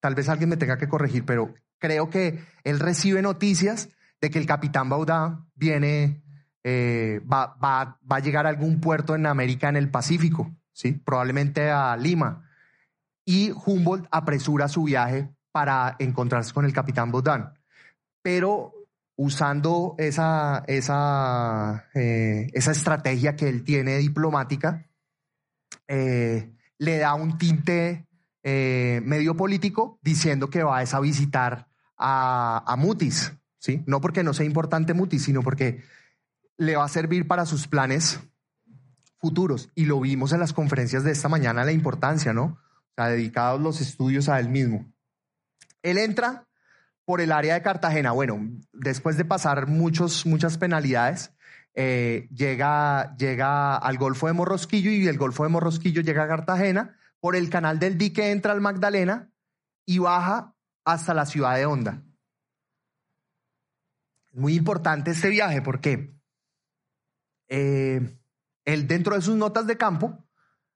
[0.00, 4.38] tal vez alguien me tenga que corregir, pero creo que él recibe noticias de que
[4.38, 6.23] el capitán Baudá viene,
[6.66, 10.92] eh, va, va, va, a llegar a algún puerto en América en el Pacífico, ¿sí?
[10.92, 12.50] probablemente a Lima.
[13.26, 17.52] Y Humboldt apresura su viaje para encontrarse con el capitán Baudán.
[18.22, 18.72] Pero
[19.16, 24.88] usando esa, esa, eh, esa estrategia que él tiene diplomática,
[25.86, 28.06] eh, le da un tinte
[28.46, 33.82] medio político diciendo que va a visitar a, Mutis, ¿sí?
[33.86, 35.82] No porque no sea importante Mutis, sino porque
[36.56, 38.20] le va a servir para sus planes
[39.18, 39.70] futuros.
[39.74, 42.44] Y lo vimos en las conferencias de esta mañana, la importancia, ¿no?
[42.44, 44.86] O sea, dedicados los estudios a él mismo.
[45.82, 46.46] Él entra
[47.04, 48.12] por el área de Cartagena.
[48.12, 48.40] Bueno,
[48.72, 51.32] después de pasar muchos, muchas penalidades,
[51.74, 56.96] eh, llega, llega al Golfo de Morrosquillo y el Golfo de Morrosquillo llega a Cartagena
[57.20, 59.30] por el canal del dique entra al Magdalena
[59.86, 62.02] y baja hasta la ciudad de Honda.
[64.32, 66.14] Muy importante este viaje porque
[67.48, 68.18] eh,
[68.64, 70.24] él dentro de sus notas de campo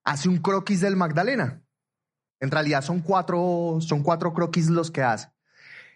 [0.04, 1.62] hace un croquis del Magdalena.
[2.40, 5.28] En realidad son cuatro, son cuatro croquis los que hace.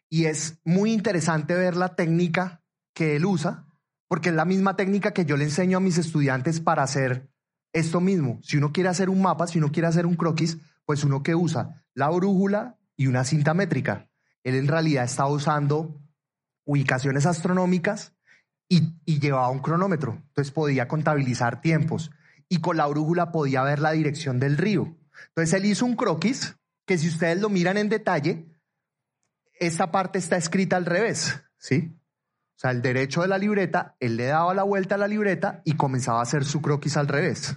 [0.09, 2.63] Y es muy interesante ver la técnica
[2.95, 3.67] que él usa,
[4.09, 7.31] porque es la misma técnica que yo le enseño a mis estudiantes para hacer
[7.73, 8.39] esto mismo.
[8.43, 11.35] Si uno quiere hacer un mapa, si uno quiere hacer un croquis, pues uno que
[11.35, 14.11] usa la brújula y una cinta métrica.
[14.45, 15.99] Él en realidad está usando
[16.65, 18.15] ubicaciones astronómicas
[19.05, 20.15] y, llevaba un cronómetro.
[20.29, 22.11] Entonces podía contabilizar tiempos
[22.49, 24.97] y con la brújula podía ver la dirección del río.
[25.29, 26.57] Entonces él hizo un croquis
[26.87, 28.47] que si ustedes lo miran en detalle,
[29.61, 31.97] esta parte está escrita al revés, ¿sí?
[32.57, 35.63] O sea, el derecho de la libreta, él le daba la vuelta a la libreta
[35.65, 37.57] y comenzaba a hacer su croquis al revés.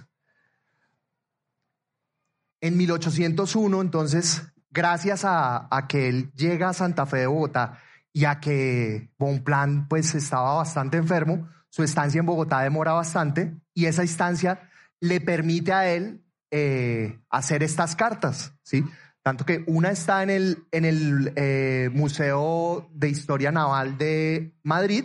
[2.60, 7.80] En 1801, entonces, gracias a, que él llega a Santa Fe de Bogotá
[8.16, 13.84] y a que Bonplan pues estaba bastante enfermo, su estancia en Bogotá demora bastante y
[13.84, 18.82] esa instancia le permite a él eh, hacer estas cartas, ¿sí?
[19.20, 25.04] Tanto que una está en el, en el eh, Museo de Historia Naval de Madrid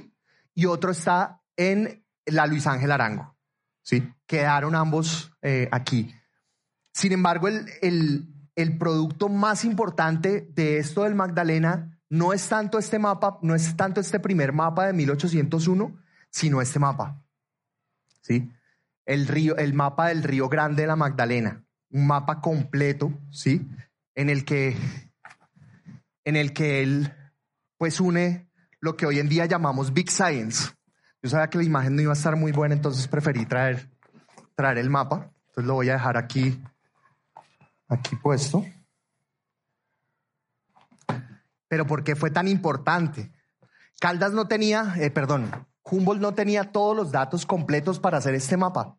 [0.55, 3.35] y otro está en la Luis Ángel Arango.
[3.81, 4.09] ¿sí?
[4.25, 6.15] Quedaron ambos eh, aquí.
[6.93, 12.77] Sin embargo, el, el, el producto más importante de esto del Magdalena no es tanto
[12.77, 15.97] este mapa, no es tanto este primer mapa de 1801,
[16.29, 17.23] sino este mapa.
[18.21, 18.51] ¿Sí?
[19.05, 23.65] El río, el mapa del Río Grande de la Magdalena, un mapa completo, ¿sí?
[24.13, 24.75] en el que,
[26.25, 27.13] en el que él
[27.77, 30.73] pues une lo que hoy en día llamamos Big Science.
[31.23, 33.89] Yo sabía que la imagen no iba a estar muy buena, entonces preferí traer,
[34.55, 35.31] traer el mapa.
[35.47, 36.61] Entonces lo voy a dejar aquí,
[37.87, 38.65] aquí puesto.
[41.71, 43.31] Pero ¿por qué fue tan importante?
[44.01, 48.57] Caldas no tenía, eh, perdón, Humboldt no tenía todos los datos completos para hacer este
[48.57, 48.97] mapa.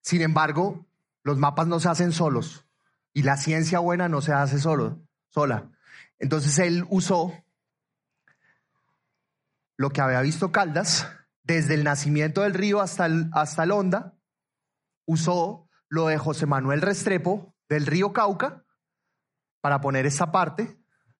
[0.00, 0.84] Sin embargo,
[1.22, 2.66] los mapas no se hacen solos
[3.12, 5.70] y la ciencia buena no se hace solo, sola.
[6.18, 7.32] Entonces él usó
[9.76, 11.06] lo que había visto Caldas
[11.44, 14.18] desde el nacimiento del río hasta hasta el Honda,
[15.06, 18.64] usó lo de José Manuel Restrepo del río Cauca
[19.60, 20.76] para poner esa parte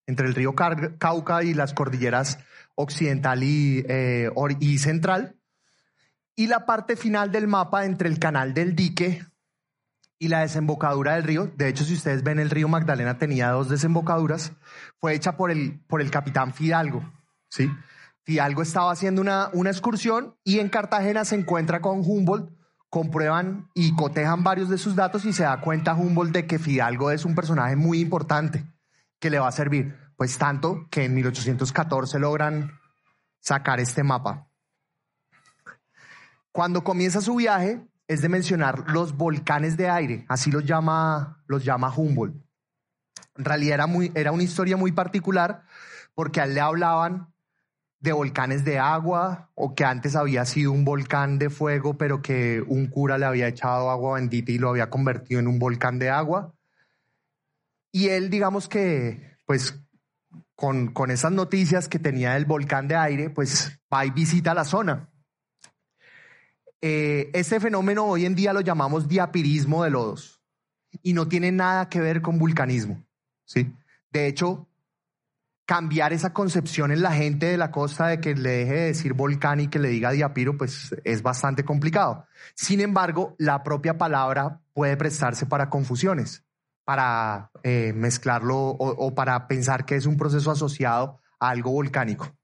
[0.07, 2.38] entre el río Cauca y las cordilleras
[2.74, 5.37] occidental y, eh, y central,
[6.37, 9.27] y la parte final del mapa entre el canal del dique
[10.18, 13.68] y la desembocadura del río, de hecho si ustedes ven el río Magdalena tenía dos
[13.68, 14.53] desembocaduras,
[15.01, 17.03] fue hecha por el, por el capitán Fidalgo,
[17.51, 17.70] ¿sí?
[18.22, 22.53] Fidalgo estaba haciendo una, una excursión y en Cartagena se encuentra con Humboldt,
[22.90, 27.11] comprueban y cotejan varios de sus datos y se da cuenta Humboldt de que Fidalgo
[27.11, 28.64] es un personaje muy importante
[29.18, 32.79] que le va a servir, pues tanto que en 1814 logran
[33.40, 34.48] sacar este mapa.
[36.53, 41.64] Cuando comienza su viaje, es de mencionar los volcanes de aire, así los llama, los
[41.64, 42.42] llama Humboldt.
[43.37, 45.62] En realidad era, muy, era una historia muy particular
[46.14, 47.33] porque a él le hablaban
[48.01, 52.63] de volcanes de agua o que antes había sido un volcán de fuego, pero que
[52.67, 56.11] un cura le había echado agua bendita y lo había convertido en un volcán de
[56.11, 56.55] agua.
[57.91, 59.81] Y él, digamos que, pues,
[60.55, 64.65] con, con esas noticias que tenía del volcán de aire, pues va y visita la
[64.65, 65.09] zona.
[66.81, 70.41] Eh, este fenómeno hoy en día lo llamamos diapirismo de lodos
[71.03, 73.05] y no tiene nada que ver con vulcanismo.
[73.45, 73.73] ¿sí?
[74.11, 74.68] De hecho,
[75.69, 79.13] cambiar esa concepción en la gente de la costa de que le deje de decir
[79.13, 82.25] volcán y que le diga diapiro, pues es bastante complicado.
[82.55, 86.43] Sin embargo, la propia palabra puede prestarse para confusiones,
[86.85, 92.35] para eh, mezclarlo o para pensar que es un proceso asociado a algo volcánico.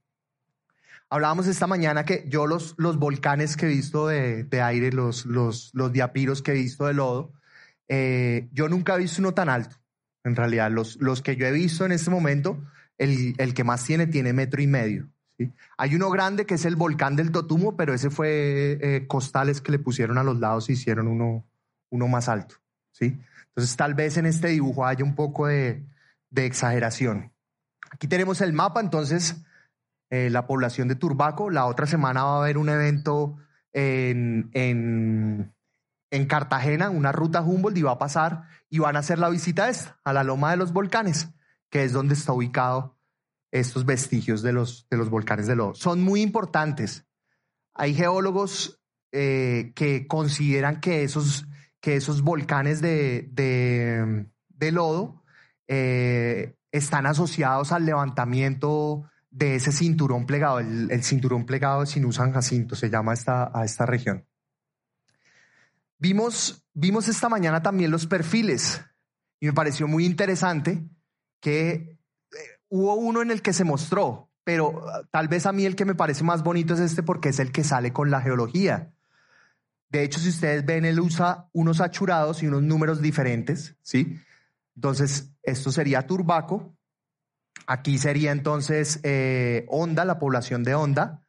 [1.09, 5.71] Hablábamos esta mañana que yo los, los volcanes que he visto de, aire, los, los,
[5.73, 7.33] los, diapiros que he visto de lodo,
[7.89, 9.77] eh, yo nunca he visto uno tan alto.
[10.25, 12.63] En realidad, los, los que yo he visto en este momento,
[12.98, 15.09] el, el que más tiene, tiene metro y medio.
[15.38, 15.52] ¿sí?
[15.76, 19.72] Hay uno grande que es el volcán del Totumo, pero ese fue eh, costales que
[19.72, 21.44] le pusieron a los lados y hicieron uno,
[21.90, 22.57] uno más alto.
[22.92, 23.18] ¿sí?
[23.48, 25.85] Entonces, tal vez en este dibujo haya un poco de,
[26.30, 27.33] de exageración.
[27.90, 29.37] Aquí tenemos el mapa, entonces
[30.11, 31.50] eh, la población de Turbaco.
[31.50, 33.37] La otra semana va a haber un evento
[33.72, 35.52] en, en,
[36.11, 39.68] en, Cartagena, una ruta Humboldt, y va a pasar y van a hacer la visita
[39.68, 41.30] esta, a la Loma de los Volcanes,
[41.75, 42.97] que es donde está ubicado
[43.51, 45.75] estos vestigios de los, de los volcanes de lodo.
[45.75, 47.05] Son muy importantes.
[47.75, 51.49] Hay geólogos eh, que consideran que esos,
[51.81, 55.25] que esos volcanes de, de, de lodo
[55.67, 62.33] eh, están asociados al levantamiento de ese cinturón plegado, el, cinturón plegado de Sinú San
[62.33, 64.25] Jacinto, se llama esta, a esta región.
[65.99, 68.81] Vimos, vimos esta mañana también los perfiles
[69.41, 70.89] y me pareció muy interesante
[71.45, 71.99] que eh,
[72.70, 75.84] hubo uno en el que se mostró, pero ah, tal vez a mí el que
[75.84, 78.95] me parece más bonito es este porque es el que sale con la geología.
[79.90, 84.18] De hecho, si ustedes ven, él usa unos achurados y unos números diferentes, ¿sí?
[84.74, 86.74] Entonces, esto sería Turbaco,
[87.66, 91.22] Aquí sería entonces eh, Honda, la población de Honda.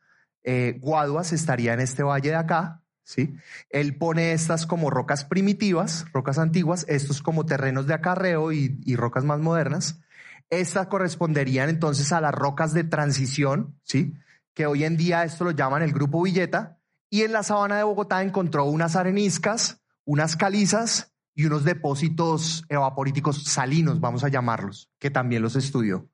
[0.43, 3.37] Eh, Guaduas estaría en este valle de acá, ¿sí?
[3.69, 9.23] Él pone estas como rocas primitivas, rocas antiguas, estos como terrenos de acarreo y, rocas
[9.23, 10.01] más modernas.
[10.49, 14.15] Estas corresponderían entonces a las rocas de transición, ¿sí?
[14.53, 16.79] Que hoy en día esto lo llaman el grupo Villeta.
[17.09, 23.43] Y en la sabana de Bogotá encontró unas areniscas, unas calizas y unos depósitos evaporíticos
[23.43, 26.09] salinos, vamos a llamarlos, que también los estudió.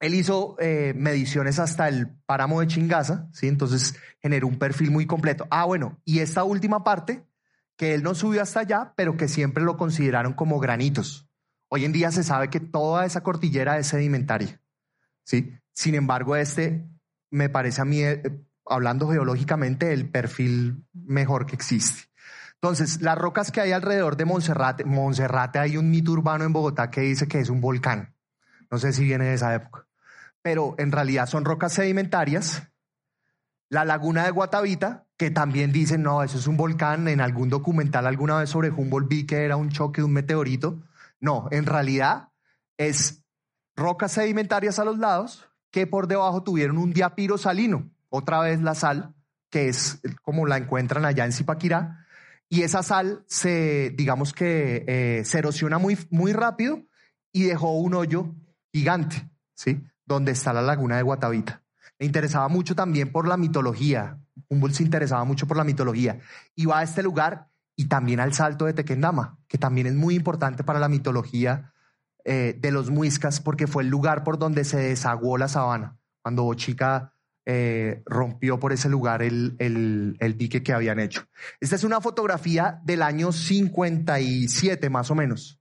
[0.00, 3.48] Él hizo eh, mediciones hasta el páramo de Chingaza, ¿sí?
[3.48, 5.46] Entonces generó un perfil muy completo.
[5.50, 7.26] Ah, bueno, y esta última parte,
[7.76, 11.28] que él no subió hasta allá, pero que siempre lo consideraron como granitos.
[11.68, 14.60] Hoy en día se sabe que toda esa cordillera es sedimentaria,
[15.22, 15.54] ¿sí?
[15.74, 16.88] Sin embargo, este
[17.30, 18.22] me parece a mí, eh,
[18.66, 22.08] hablando geológicamente, el perfil mejor que existe.
[22.54, 26.90] Entonces, las rocas que hay alrededor de Monserrate, Monserrate hay un mito urbano en Bogotá
[26.90, 28.14] que dice que es un volcán.
[28.70, 29.89] No sé si viene de esa época
[30.42, 32.62] pero en realidad son rocas sedimentarias.
[33.68, 38.06] La laguna de Guatavita, que también dicen, no, eso es un volcán, en algún documental
[38.06, 40.82] alguna vez sobre Humboldt vi que era un choque de un meteorito.
[41.20, 42.30] No, en realidad
[42.78, 43.22] es
[43.76, 48.74] rocas sedimentarias a los lados que por debajo tuvieron un diapiro salino, otra vez la
[48.74, 49.14] sal,
[49.50, 52.06] que es como la encuentran allá en Zipaquirá,
[52.48, 56.82] y esa sal se, digamos que eh, se erosiona muy, muy rápido
[57.32, 58.34] y dejó un hoyo
[58.72, 59.80] gigante, ¿sí?
[60.14, 61.62] Donde está la laguna de Guatavita.
[61.98, 64.18] Me interesaba mucho también por la mitología.
[64.48, 66.18] Humboldt se interesaba mucho por la mitología.
[66.54, 70.64] Iba a este lugar y también al salto de Tequendama, que también es muy importante
[70.64, 71.72] para la mitología
[72.24, 76.42] eh, de los muiscas, porque fue el lugar por donde se desaguó la sabana, cuando
[76.42, 77.14] Bochica
[77.46, 81.24] eh, rompió por ese lugar el, el, dique que habían hecho.
[81.60, 85.60] Esta es una fotografía del año 57, más o menos,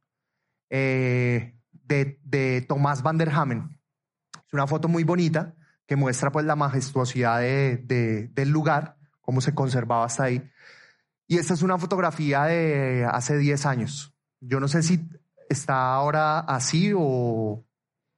[0.70, 3.79] eh, de, de Tomás van der Hamen.
[4.50, 5.54] Es una foto muy bonita
[5.86, 10.50] que muestra pues la majestuosidad de, del lugar, cómo se conservaba hasta ahí.
[11.28, 14.16] Y esta es una fotografía de hace 10 años.
[14.40, 15.08] Yo no sé si
[15.50, 17.64] está ahora así o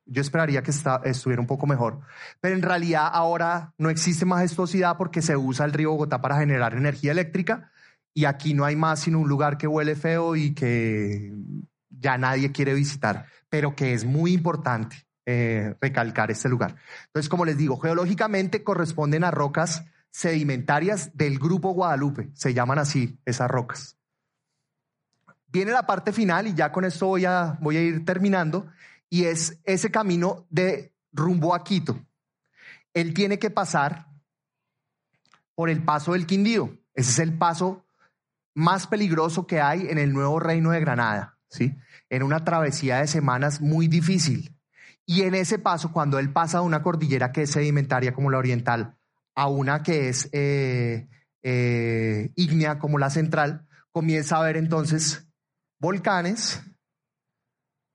[0.05, 1.99] yo esperaría que estuviera un poco mejor.
[2.39, 6.75] Pero en realidad ahora no existe majestuosidad porque se usa el río Bogotá para generar
[6.75, 7.73] energía eléctrica
[8.13, 11.34] y aquí no hay más sino un lugar que huele feo y que
[11.89, 15.11] ya nadie quiere visitar, pero que es muy importante.
[15.28, 16.76] Eh, recalcar este lugar.
[17.05, 23.19] Entonces, como les digo, geológicamente corresponden a rocas sedimentarias del grupo Guadalupe, se llaman así
[23.24, 23.97] esas rocas.
[25.45, 28.72] Viene la parte final y ya con esto voy a, voy a ir terminando,
[29.11, 32.03] y es ese camino de rumbo a Quito.
[32.91, 34.07] Él tiene que pasar
[35.53, 36.80] por el paso del Quindío.
[36.95, 37.86] Ese es el paso
[38.55, 41.76] más peligroso que hay en el nuevo reino de Granada, ¿sí?
[42.09, 44.57] En una travesía de semanas muy difícil.
[45.12, 48.38] Y en ese paso, cuando él pasa de una cordillera que es sedimentaria como la
[48.38, 48.95] oriental
[49.36, 51.09] a una que es eh,
[51.43, 55.28] eh, ígnea como la central, comienza a ver entonces
[55.82, 56.64] volcanes,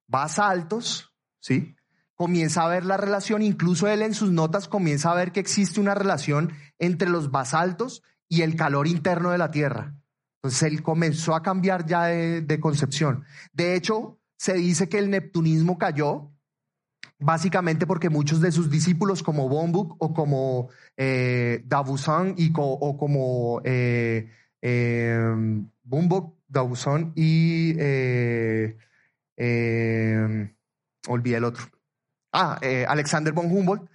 [0.06, 1.74] basaltos, ¿sí?
[2.16, 5.80] Comienza a ver la relación, incluso él en sus notas comienza a ver que existe
[5.80, 9.94] una relación entre los basaltos y el calor interno de la Tierra.
[10.42, 13.24] Entonces él comenzó a cambiar ya de, de concepción.
[13.54, 16.35] De hecho, se dice que el neptunismo cayó
[17.18, 21.64] básicamente porque muchos de sus discípulos como Bombuk o como eh,
[22.36, 24.30] y o como eh,
[24.62, 25.62] eh,
[27.14, 28.76] y eh,
[29.36, 30.54] eh,
[31.08, 31.64] olvidé el otro.
[32.32, 33.88] Ah, eh, Alexander von Humboldt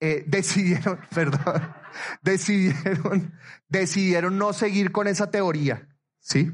[0.26, 1.74] decidieron, perdón,
[2.22, 3.32] decidieron,
[3.68, 5.88] decidieron no seguir con esa teoría,
[6.20, 6.52] ¿sí?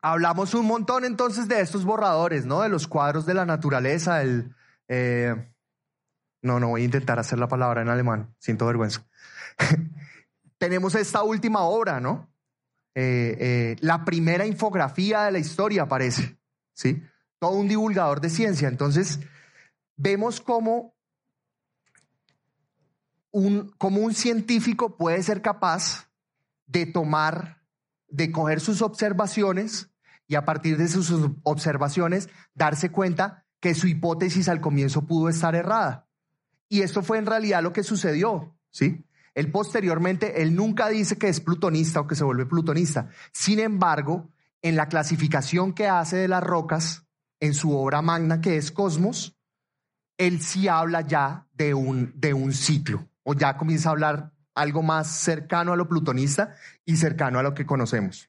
[0.00, 2.62] Hablamos un montón entonces de estos borradores, ¿no?
[2.62, 4.54] De los cuadros de la naturaleza, el,
[4.88, 5.34] eh,
[6.42, 9.06] no, no voy a intentar hacer la palabra en alemán, siento vergüenza.
[10.58, 12.30] Tenemos esta última obra, ¿no?
[12.94, 16.38] Eh, eh, la primera infografía de la historia, parece,
[16.74, 17.02] ¿sí?
[17.38, 18.68] Todo un divulgador de ciencia.
[18.68, 19.20] Entonces,
[19.96, 20.94] vemos cómo
[23.30, 26.08] un, cómo un científico puede ser capaz
[26.66, 27.62] de tomar,
[28.08, 29.90] de coger sus observaciones
[30.26, 31.12] y a partir de sus
[31.42, 36.06] observaciones darse cuenta que su hipótesis al comienzo pudo estar errada.
[36.68, 39.06] Y esto fue en realidad lo que sucedió, ¿sí?
[39.34, 43.08] Él posteriormente, él nunca dice que es plutonista o que se vuelve plutonista.
[43.32, 44.28] Sin embargo,
[44.60, 47.06] en la clasificación que hace de las rocas,
[47.40, 49.34] en su obra magna que es Cosmos,
[50.18, 54.82] él sí habla ya de un, de un ciclo, o ya comienza a hablar algo
[54.82, 56.54] más cercano a lo plutonista
[56.84, 58.28] y cercano a lo que conocemos.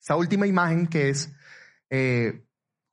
[0.00, 1.32] Esta última imagen que es
[1.88, 2.42] eh,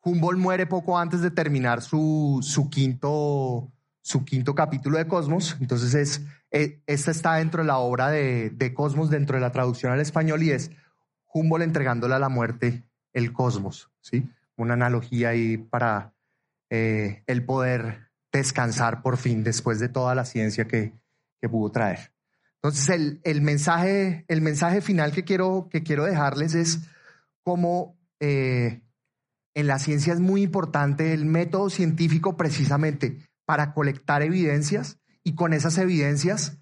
[0.08, 3.70] Humboldt muere poco antes de terminar su, su, quinto,
[4.01, 8.49] su quinto capítulo de Cosmos, entonces es, eh, esta está dentro de la obra de,
[8.51, 10.72] de, Cosmos, dentro de la traducción al español, y es
[11.34, 12.84] Humboldt entregándole a la muerte
[13.14, 14.30] el cosmos, ¿sí?
[14.55, 16.14] Una analogía ahí para
[16.70, 20.93] eh, el poder descansar por fin después de toda la ciencia que,
[21.41, 22.12] que pudo traer.
[22.55, 26.80] Entonces, el, el, mensaje, el mensaje final que quiero, que quiero dejarles es
[27.43, 28.82] cómo eh,
[29.58, 35.51] en la ciencia es muy importante el método científico precisamente para colectar evidencias y con
[35.51, 36.60] esas evidencias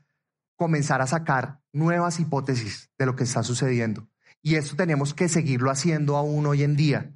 [0.55, 4.07] comenzar a sacar nuevas hipótesis de lo que está sucediendo.
[4.41, 7.11] Y esto tenemos que seguirlo haciendo aún hoy en día.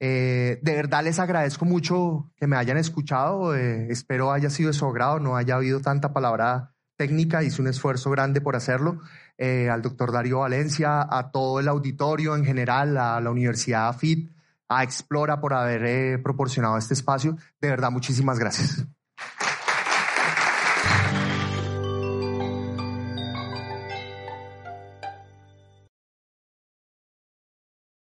[0.00, 3.54] Eh, de verdad les agradezco mucho que me hayan escuchado.
[3.54, 7.44] Eh, espero haya sido de su agrado, no haya habido tanta palabra técnica.
[7.44, 9.00] Hice un esfuerzo grande por hacerlo.
[9.38, 14.33] Eh, al doctor Darío Valencia, a todo el auditorio en general, a la Universidad AFIT,
[14.68, 17.36] a Explora por haber eh, proporcionado este espacio.
[17.60, 18.86] De verdad, muchísimas gracias.